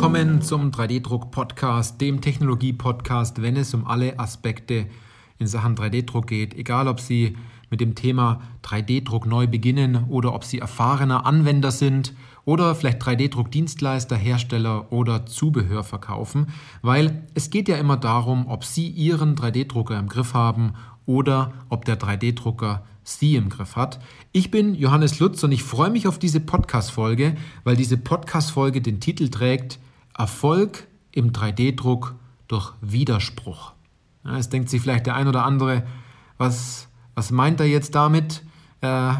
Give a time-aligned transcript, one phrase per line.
[0.00, 4.86] Willkommen zum 3D-Druck-Podcast, dem Technologie-Podcast, wenn es um alle Aspekte
[5.38, 6.54] in Sachen 3D-Druck geht.
[6.54, 7.36] Egal, ob Sie
[7.68, 12.14] mit dem Thema 3D-Druck neu beginnen oder ob Sie erfahrener Anwender sind
[12.46, 16.46] oder vielleicht 3D-Druck-Dienstleister, Hersteller oder Zubehör verkaufen,
[16.80, 20.72] weil es geht ja immer darum, ob Sie Ihren 3D-Drucker im Griff haben
[21.04, 24.00] oder ob der 3D-Drucker Sie im Griff hat.
[24.32, 29.00] Ich bin Johannes Lutz und ich freue mich auf diese Podcast-Folge, weil diese Podcast-Folge den
[29.00, 29.78] Titel trägt
[30.16, 32.14] Erfolg im 3D-Druck
[32.48, 33.72] durch Widerspruch.
[34.24, 35.84] Ja, es denkt sich vielleicht der ein oder andere,
[36.38, 38.42] was, was meint er jetzt damit
[38.80, 39.12] äh,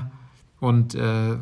[0.60, 1.36] und äh,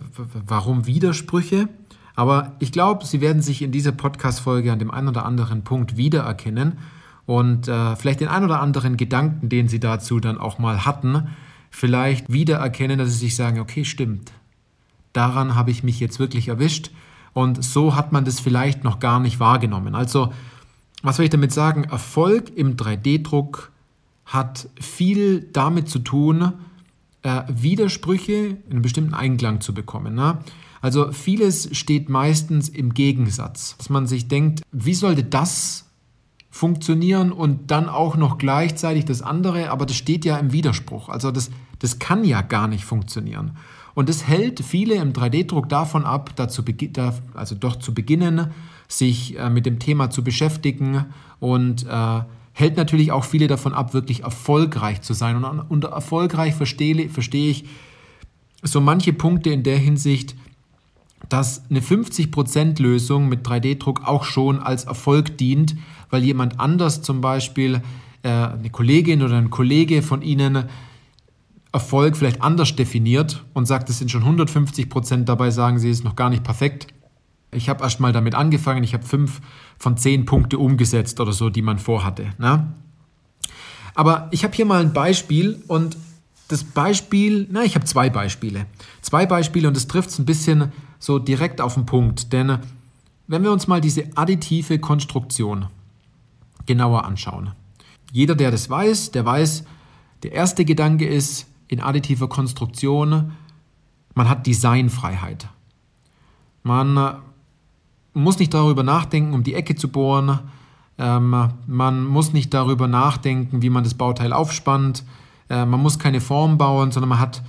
[0.47, 1.69] warum Widersprüche?
[2.15, 5.97] Aber ich glaube, Sie werden sich in dieser Podcast-Folge an dem einen oder anderen Punkt
[5.97, 6.79] wiedererkennen
[7.27, 11.29] und äh, vielleicht den ein oder anderen Gedanken, den Sie dazu dann auch mal hatten,
[11.71, 14.33] vielleicht wiedererkennen, dass sie sich sagen, okay, stimmt,
[15.13, 16.91] daran habe ich mich jetzt wirklich erwischt
[17.39, 19.95] und so hat man das vielleicht noch gar nicht wahrgenommen.
[19.95, 20.33] Also,
[21.05, 21.85] was will ich damit sagen?
[21.85, 23.71] Erfolg im 3D-Druck
[24.27, 26.55] hat viel damit zu tun,
[27.23, 30.17] äh, Widersprüche in einem bestimmten Einklang zu bekommen.
[30.17, 30.39] Ne?
[30.81, 35.88] Also vieles steht meistens im Gegensatz, dass man sich denkt, wie sollte das
[36.59, 41.09] funktionieren und dann auch noch gleichzeitig das andere, aber das steht ja im Widerspruch.
[41.09, 43.53] Also das, das kann ja gar nicht funktionieren.
[43.95, 46.65] Und das hält viele im 3D-Druck davon ab, dazu,
[47.35, 48.51] also doch zu beginnen,
[48.89, 51.07] sich äh, mit dem Thema zu beschäftigen
[51.39, 52.21] und äh,
[52.55, 55.37] hält natürlich auch viele davon ab, wirklich erfolgreich zu sein.
[55.37, 57.67] Und unter erfolgreich verstehe, verstehe ich
[58.65, 60.35] so manche Punkte in der Hinsicht,
[61.29, 65.77] dass eine 50% Lösung mit 3D-Druck auch schon als Erfolg dient,
[66.11, 67.83] weil jemand anders zum Beispiel,
[68.23, 70.65] äh, eine Kollegin oder ein Kollege von Ihnen,
[71.73, 76.05] Erfolg vielleicht anders definiert und sagt, es sind schon 150% dabei sagen Sie, es ist
[76.05, 76.87] noch gar nicht perfekt.
[77.53, 79.41] Ich habe erst mal damit angefangen, ich habe fünf
[79.79, 82.27] von zehn Punkte umgesetzt oder so, die man vorhatte.
[82.39, 82.73] Ne?
[83.95, 85.97] Aber ich habe hier mal ein Beispiel und
[86.49, 88.67] das Beispiel, na, ich habe zwei Beispiele.
[89.03, 92.33] Zwei Beispiele und das trifft es ein bisschen so direkt auf den Punkt.
[92.33, 92.59] Denn
[93.27, 95.67] wenn wir uns mal diese additive Konstruktion
[96.67, 97.53] genauer anschauen.
[98.13, 99.65] Jeder, der das weiß, der weiß,
[100.23, 103.33] der erste Gedanke ist in additiver Konstruktion,
[104.15, 105.49] man hat Designfreiheit.
[106.63, 107.19] Man
[108.15, 110.41] muss nicht darüber nachdenken, um die Ecke zu bohren.
[110.99, 115.05] Ähm, man muss nicht darüber nachdenken, wie man das Bauteil aufspannt.
[115.49, 117.43] Äh, man muss keine Form bauen, sondern man hat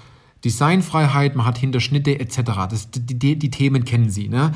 [0.44, 2.42] Designfreiheit, man hat Hinterschnitte etc.
[2.70, 4.30] Das, die, die, die Themen kennen Sie.
[4.30, 4.52] Ne?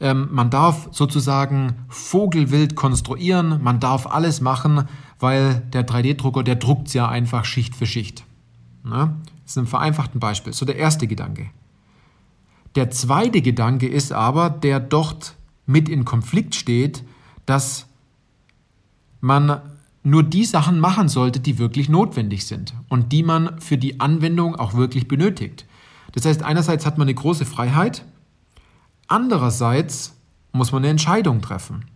[0.00, 4.88] Ähm, man darf sozusagen vogelwild konstruieren, man darf alles machen,
[5.18, 8.24] weil der 3D-Drucker, der druckt ja einfach Schicht für Schicht.
[8.84, 9.16] Ne?
[9.42, 10.52] Das ist ein vereinfachten Beispiel.
[10.52, 11.50] So der erste Gedanke.
[12.76, 17.04] Der zweite Gedanke ist aber, der dort mit in Konflikt steht,
[17.46, 17.86] dass
[19.20, 19.60] man
[20.04, 24.54] nur die Sachen machen sollte, die wirklich notwendig sind und die man für die Anwendung
[24.54, 25.64] auch wirklich benötigt.
[26.12, 28.04] Das heißt, einerseits hat man eine große Freiheit,
[29.08, 30.14] andererseits
[30.52, 31.86] muss man eine Entscheidung treffen.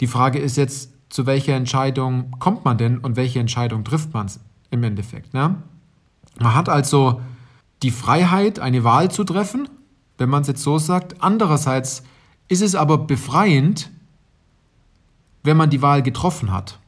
[0.00, 4.30] Die Frage ist jetzt, zu welcher Entscheidung kommt man denn und welche Entscheidung trifft man
[4.70, 5.34] im Endeffekt.
[5.34, 5.56] Ne?
[6.38, 7.20] Man hat also
[7.82, 9.68] die Freiheit, eine Wahl zu treffen,
[10.18, 11.22] wenn man es jetzt so sagt.
[11.22, 12.04] Andererseits
[12.48, 13.90] ist es aber befreiend,
[15.42, 16.78] wenn man die Wahl getroffen hat.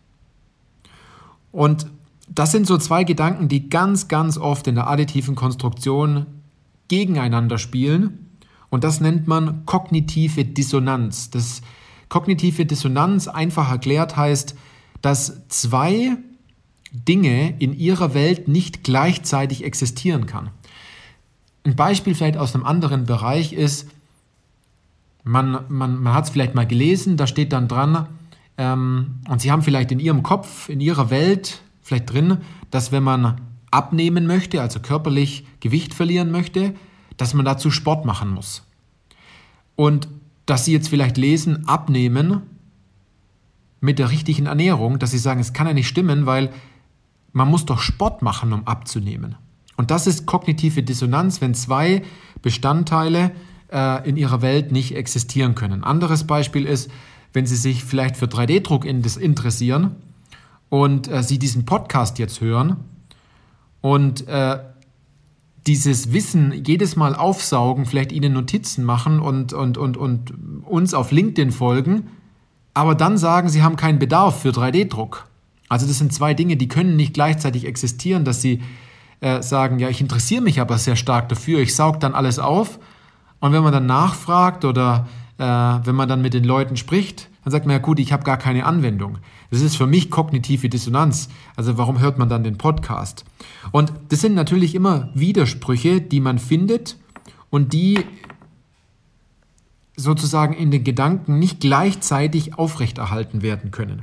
[1.53, 1.86] Und
[2.28, 6.26] das sind so zwei Gedanken, die ganz, ganz oft in der additiven Konstruktion
[6.88, 8.26] gegeneinander spielen.
[8.70, 11.31] Und das nennt man kognitive Dissonanz.
[11.31, 11.62] Das
[12.08, 14.54] kognitive Dissonanz einfach erklärt heißt,
[15.00, 16.16] dass zwei
[16.92, 20.50] Dinge in ihrer Welt nicht gleichzeitig existieren kann.
[21.64, 23.88] Ein Beispiel vielleicht aus einem anderen Bereich ist,
[25.25, 28.06] man, man, man hat es vielleicht mal gelesen, da steht dann dran,
[28.58, 32.38] ähm, und Sie haben vielleicht in Ihrem Kopf, in Ihrer Welt vielleicht drin,
[32.70, 33.40] dass wenn man
[33.70, 36.75] abnehmen möchte, also körperlich Gewicht verlieren möchte,
[37.16, 38.64] dass man dazu Sport machen muss.
[39.76, 40.08] Und
[40.44, 42.43] dass Sie jetzt vielleicht lesen, abnehmen
[43.81, 46.50] mit der richtigen Ernährung, dass Sie sagen, es kann ja nicht stimmen, weil
[47.32, 49.37] man muss doch Sport machen, um abzunehmen.
[49.76, 52.02] Und das ist kognitive Dissonanz, wenn zwei
[52.43, 53.31] Bestandteile
[53.70, 55.84] äh, in ihrer Welt nicht existieren können.
[55.84, 56.90] Anderes Beispiel ist,
[57.32, 59.96] wenn Sie sich vielleicht für 3D-Druck interessieren
[60.69, 62.76] und äh, Sie diesen Podcast jetzt hören
[63.80, 64.58] und äh,
[65.66, 70.32] dieses Wissen jedes Mal aufsaugen, vielleicht Ihnen Notizen machen und, und, und, und
[70.64, 72.08] uns auf LinkedIn folgen,
[72.75, 75.26] aber dann sagen, Sie haben keinen Bedarf für 3D-Druck.
[75.69, 78.62] Also das sind zwei Dinge, die können nicht gleichzeitig existieren, dass Sie
[79.20, 82.78] äh, sagen, ja, ich interessiere mich aber sehr stark dafür, ich saug dann alles auf
[83.40, 85.06] und wenn man dann nachfragt oder
[85.38, 88.25] äh, wenn man dann mit den Leuten spricht, dann sagt man ja gut, ich habe
[88.25, 89.19] gar keine Anwendung.
[89.50, 91.29] Das ist für mich kognitive Dissonanz.
[91.56, 93.25] Also warum hört man dann den Podcast?
[93.73, 96.96] Und das sind natürlich immer Widersprüche, die man findet
[97.50, 98.00] und die
[99.96, 104.02] sozusagen in den Gedanken nicht gleichzeitig aufrechterhalten werden können.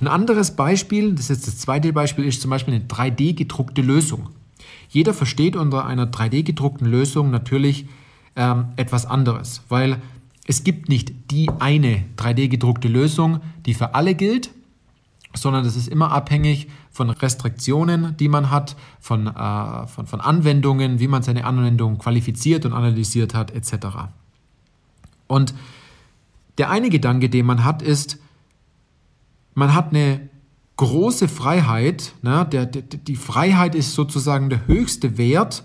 [0.00, 3.82] Ein anderes Beispiel, das ist jetzt das zweite Beispiel, ist zum Beispiel eine 3D gedruckte
[3.82, 4.30] Lösung.
[4.88, 7.86] Jeder versteht unter einer 3D gedruckten Lösung natürlich
[8.36, 9.96] ähm, etwas anderes, weil
[10.46, 14.50] es gibt nicht die eine 3D gedruckte Lösung, die für alle gilt,
[15.34, 21.00] sondern es ist immer abhängig von Restriktionen, die man hat, von, äh, von, von Anwendungen,
[21.00, 23.86] wie man seine Anwendung qualifiziert und analysiert hat, etc.
[25.26, 25.54] Und
[26.58, 28.18] der eine Gedanke, den man hat, ist,
[29.54, 30.28] man hat eine
[30.76, 32.46] große Freiheit, ne?
[32.50, 35.62] der, der, die Freiheit ist sozusagen der höchste Wert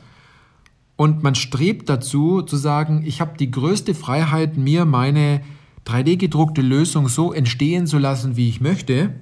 [0.98, 5.42] und man strebt dazu zu sagen, ich habe die größte Freiheit, mir meine
[5.86, 9.14] 3D-gedruckte Lösung so entstehen zu lassen, wie ich möchte.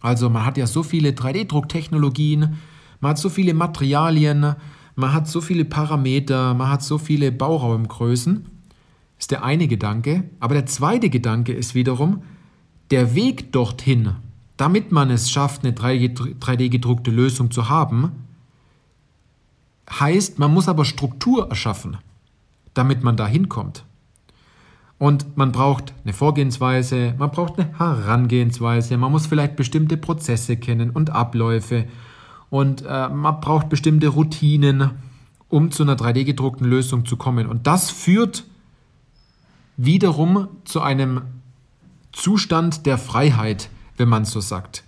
[0.00, 2.56] Also man hat ja so viele 3D-Drucktechnologien,
[3.00, 4.56] man hat so viele Materialien,
[4.96, 8.46] man hat so viele Parameter, man hat so viele Bauraumgrößen.
[9.18, 10.24] Ist der eine Gedanke.
[10.40, 12.22] Aber der zweite Gedanke ist wiederum,
[12.90, 14.14] der Weg dorthin,
[14.56, 18.12] damit man es schafft, eine 3D-gedruckte Lösung zu haben,
[19.90, 21.98] heißt, man muss aber Struktur erschaffen,
[22.74, 23.84] damit man da hinkommt.
[24.98, 30.90] Und man braucht eine Vorgehensweise, man braucht eine Herangehensweise, man muss vielleicht bestimmte Prozesse kennen
[30.90, 31.86] und Abläufe
[32.50, 34.90] und äh, man braucht bestimmte Routinen,
[35.48, 37.46] um zu einer 3D-gedruckten Lösung zu kommen.
[37.46, 38.44] Und das führt
[39.76, 41.22] wiederum zu einem
[42.12, 44.82] Zustand der Freiheit, wenn man so sagt.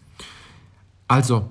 [1.06, 1.49] Also,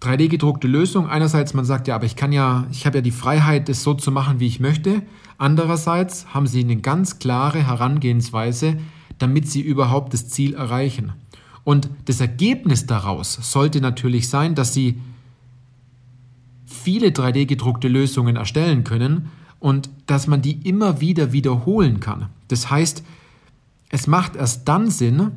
[0.00, 1.08] 3D gedruckte Lösung.
[1.08, 3.94] Einerseits, man sagt ja, aber ich kann ja, ich habe ja die Freiheit, das so
[3.94, 5.02] zu machen, wie ich möchte.
[5.38, 8.76] Andererseits haben sie eine ganz klare Herangehensweise,
[9.18, 11.12] damit sie überhaupt das Ziel erreichen.
[11.64, 15.00] Und das Ergebnis daraus sollte natürlich sein, dass sie
[16.66, 19.30] viele 3D gedruckte Lösungen erstellen können
[19.60, 22.28] und dass man die immer wieder wiederholen kann.
[22.48, 23.02] Das heißt,
[23.90, 25.32] es macht erst dann Sinn,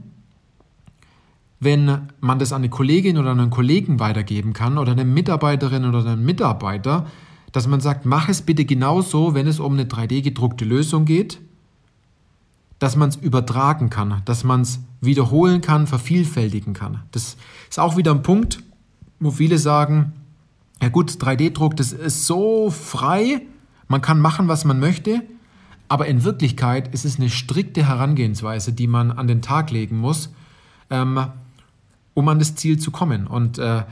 [1.62, 6.04] wenn man das an eine Kollegin oder einen Kollegen weitergeben kann oder eine Mitarbeiterin oder
[6.04, 7.06] einen Mitarbeiter,
[7.52, 11.40] dass man sagt, mach es bitte genauso, wenn es um eine 3D gedruckte Lösung geht,
[12.80, 17.04] dass man es übertragen kann, dass man es wiederholen kann, vervielfältigen kann.
[17.12, 17.38] Das
[17.70, 18.64] ist auch wieder ein Punkt,
[19.20, 20.14] wo viele sagen,
[20.82, 23.44] ja gut, 3D-Druck, das ist so frei,
[23.88, 25.22] man kann machen, was man möchte,
[25.90, 30.34] aber in Wirklichkeit ist es eine strikte Herangehensweise, die man an den Tag legen muss,
[30.90, 31.24] ähm,
[32.14, 33.28] um an das Ziel zu kommen.
[33.28, 33.84] Und äh,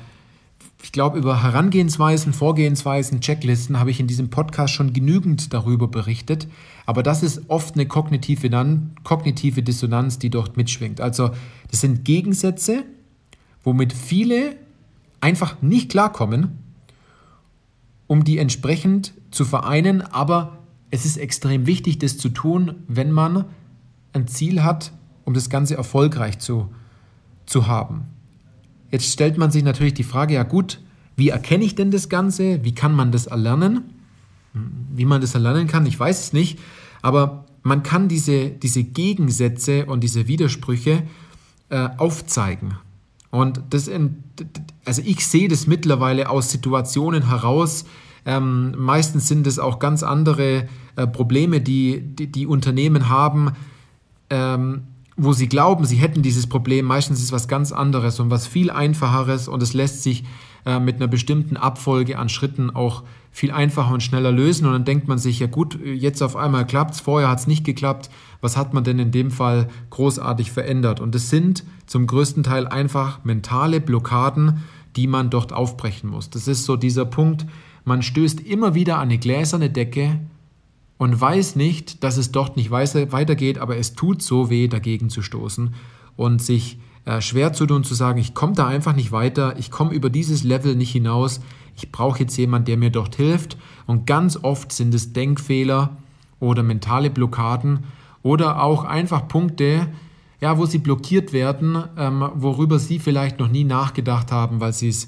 [0.82, 6.48] ich glaube, über Herangehensweisen, Vorgehensweisen, Checklisten habe ich in diesem Podcast schon genügend darüber berichtet.
[6.86, 8.50] Aber das ist oft eine kognitive,
[9.04, 11.02] kognitive Dissonanz, die dort mitschwingt.
[11.02, 11.32] Also
[11.70, 12.84] das sind Gegensätze,
[13.64, 14.56] womit viele
[15.22, 16.58] einfach nicht klarkommen,
[18.08, 20.58] um die entsprechend zu vereinen, aber
[20.92, 23.46] es ist extrem wichtig, das zu tun, wenn man
[24.14, 24.92] ein Ziel hat,
[25.26, 26.70] um das Ganze erfolgreich zu,
[27.50, 28.06] zu haben.
[28.92, 30.80] Jetzt stellt man sich natürlich die Frage, ja gut,
[31.16, 32.64] wie erkenne ich denn das Ganze?
[32.64, 33.84] Wie kann man das erlernen?
[34.54, 36.60] Wie man das erlernen kann, ich weiß es nicht,
[37.02, 41.04] aber man kann diese, diese Gegensätze und diese Widersprüche
[41.70, 42.76] äh, aufzeigen.
[43.32, 43.90] Und das,
[44.86, 47.86] also ich sehe das mittlerweile aus Situationen heraus,
[48.26, 53.52] ähm, meistens sind es auch ganz andere äh, Probleme, die, die, die Unternehmen haben,
[54.30, 54.84] ähm,
[55.20, 56.86] wo sie glauben, sie hätten dieses Problem.
[56.86, 60.24] Meistens ist es was ganz anderes und was viel einfacheres und es lässt sich
[60.66, 64.66] äh, mit einer bestimmten Abfolge an Schritten auch viel einfacher und schneller lösen.
[64.66, 67.48] Und dann denkt man sich, ja gut, jetzt auf einmal klappt es, vorher hat es
[67.48, 68.10] nicht geklappt.
[68.42, 71.00] Was hat man denn in dem Fall großartig verändert?
[71.00, 74.64] Und es sind zum größten Teil einfach mentale Blockaden,
[74.96, 76.30] die man dort aufbrechen muss.
[76.30, 77.46] Das ist so dieser Punkt,
[77.86, 80.20] man stößt immer wieder an eine gläserne Decke
[81.00, 85.22] und weiß nicht, dass es dort nicht weitergeht, aber es tut so weh, dagegen zu
[85.22, 85.74] stoßen
[86.18, 89.72] und sich äh, schwer zu tun, zu sagen, ich komme da einfach nicht weiter, ich
[89.72, 91.40] komme über dieses Level nicht hinaus,
[91.78, 93.58] ich brauche jetzt jemanden, der mir dort hilft.
[93.88, 95.96] Und ganz oft sind es Denkfehler
[96.42, 97.86] oder mentale Blockaden
[98.22, 99.88] oder auch einfach Punkte,
[100.42, 104.90] ja, wo sie blockiert werden, ähm, worüber sie vielleicht noch nie nachgedacht haben, weil sie
[104.90, 105.08] es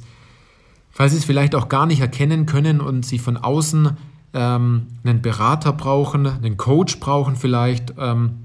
[0.95, 3.98] weil sie es vielleicht auch gar nicht erkennen können und sie von außen
[4.34, 8.38] ähm, einen Berater brauchen, einen Coach brauchen vielleicht, ähm,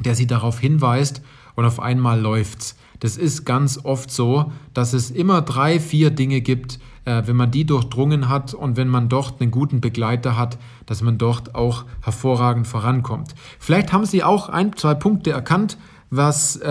[0.00, 1.22] der sie darauf hinweist
[1.54, 2.76] und auf einmal läuft's.
[3.00, 7.50] Das ist ganz oft so, dass es immer drei, vier Dinge gibt, äh, wenn man
[7.50, 11.84] die durchdrungen hat und wenn man dort einen guten Begleiter hat, dass man dort auch
[12.02, 13.34] hervorragend vorankommt.
[13.58, 15.78] Vielleicht haben Sie auch ein, zwei Punkte erkannt,
[16.10, 16.68] was, äh,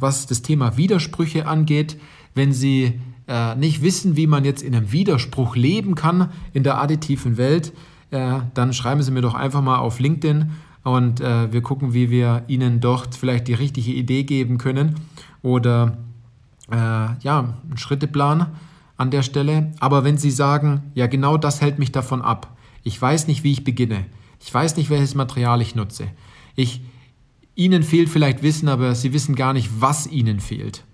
[0.00, 1.98] was das Thema Widersprüche angeht.
[2.34, 6.78] Wenn Sie äh, nicht wissen, wie man jetzt in einem Widerspruch leben kann in der
[6.78, 7.72] additiven Welt,
[8.10, 10.50] äh, dann schreiben Sie mir doch einfach mal auf LinkedIn
[10.82, 14.96] und äh, wir gucken, wie wir Ihnen dort vielleicht die richtige Idee geben können
[15.42, 15.98] oder
[16.70, 18.46] äh, ja, einen Schritteplan
[18.96, 19.72] an der Stelle.
[19.80, 23.52] Aber wenn Sie sagen, ja genau das hält mich davon ab, ich weiß nicht, wie
[23.52, 24.06] ich beginne,
[24.40, 26.08] ich weiß nicht, welches Material ich nutze,
[26.56, 26.80] ich,
[27.56, 30.84] Ihnen fehlt vielleicht Wissen, aber Sie wissen gar nicht, was Ihnen fehlt,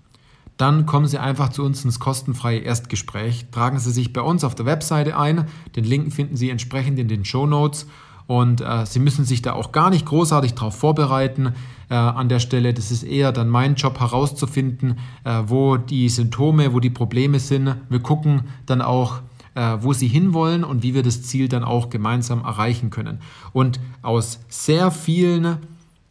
[0.56, 3.46] dann kommen Sie einfach zu uns ins kostenfreie Erstgespräch.
[3.50, 5.46] Tragen Sie sich bei uns auf der Webseite ein.
[5.74, 7.86] Den Link finden Sie entsprechend in den Show Notes
[8.26, 11.54] und äh, Sie müssen sich da auch gar nicht großartig darauf vorbereiten
[11.90, 12.74] äh, an der Stelle.
[12.74, 17.76] Das ist eher dann mein Job herauszufinden, äh, wo die Symptome, wo die Probleme sind.
[17.88, 19.20] Wir gucken dann auch,
[19.54, 23.20] äh, wo Sie hinwollen und wie wir das Ziel dann auch gemeinsam erreichen können.
[23.52, 25.58] Und aus sehr vielen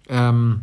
[0.07, 0.61] ähm,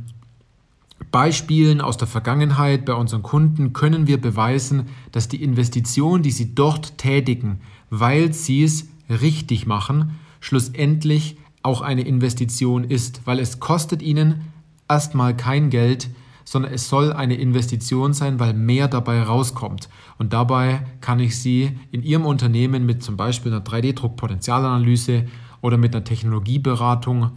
[1.11, 6.55] Beispielen aus der Vergangenheit bei unseren Kunden können wir beweisen, dass die Investition, die sie
[6.55, 14.03] dort tätigen, weil sie es richtig machen, schlussendlich auch eine Investition ist, weil es kostet
[14.03, 14.53] ihnen
[14.89, 16.11] erstmal kein Geld,
[16.45, 19.89] sondern es soll eine Investition sein, weil mehr dabei rauskommt.
[20.19, 25.27] Und dabei kann ich Sie in Ihrem Unternehmen mit zum Beispiel einer 3D-Druck-Potenzialanalyse
[25.61, 27.31] oder mit einer Technologieberatung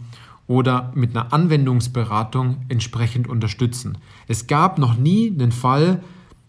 [0.46, 3.98] oder mit einer Anwendungsberatung entsprechend unterstützen.
[4.28, 6.02] Es gab noch nie einen Fall,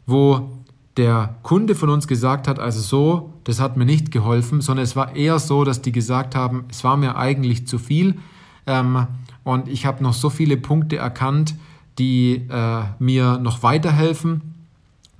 [0.05, 0.51] wo
[0.97, 4.95] der Kunde von uns gesagt hat, also so, das hat mir nicht geholfen, sondern es
[4.95, 8.15] war eher so, dass die gesagt haben, es war mir eigentlich zu viel
[8.65, 9.07] ähm,
[9.43, 11.55] und ich habe noch so viele Punkte erkannt,
[11.99, 14.55] die äh, mir noch weiterhelfen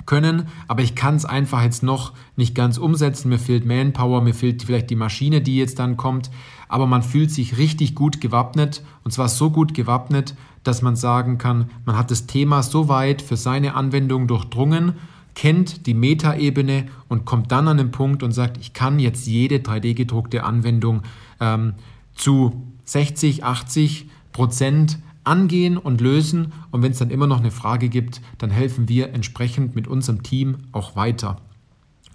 [0.07, 3.29] können, aber ich kann es einfach jetzt noch nicht ganz umsetzen.
[3.29, 6.31] Mir fehlt Manpower, mir fehlt vielleicht die Maschine, die jetzt dann kommt,
[6.67, 11.37] aber man fühlt sich richtig gut gewappnet und zwar so gut gewappnet, dass man sagen
[11.37, 14.95] kann, man hat das Thema so weit für seine Anwendung durchdrungen
[15.37, 19.57] kennt die Metaebene und kommt dann an den Punkt und sagt, ich kann jetzt jede
[19.57, 21.03] 3D-gedruckte Anwendung
[21.39, 21.75] ähm,
[22.15, 24.97] zu 60, 80 Prozent
[25.27, 26.53] angehen und lösen.
[26.71, 30.23] Und wenn es dann immer noch eine Frage gibt, dann helfen wir entsprechend mit unserem
[30.23, 31.37] Team auch weiter.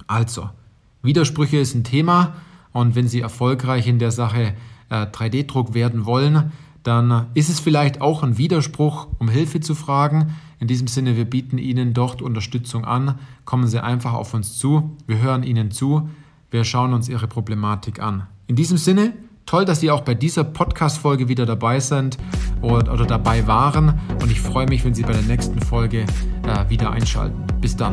[0.06, 0.50] Also,
[1.02, 2.34] Widersprüche ist ein Thema
[2.72, 4.54] und wenn Sie erfolgreich in der Sache
[4.88, 6.52] äh, 3D-Druck werden wollen,
[6.82, 10.34] dann ist es vielleicht auch ein Widerspruch, um Hilfe zu fragen.
[10.58, 13.18] In diesem Sinne, wir bieten Ihnen dort Unterstützung an.
[13.44, 14.96] Kommen Sie einfach auf uns zu.
[15.06, 16.08] Wir hören Ihnen zu.
[16.50, 18.26] Wir schauen uns Ihre Problematik an.
[18.46, 19.12] In diesem Sinne,
[19.52, 22.16] toll, dass Sie auch bei dieser Podcast-Folge wieder dabei sind
[22.62, 24.00] oder, oder, dabei waren.
[24.22, 26.06] Und ich freue mich, wenn Sie bei der nächsten Folge
[26.46, 27.44] äh, wieder einschalten.
[27.60, 27.92] Bis dann.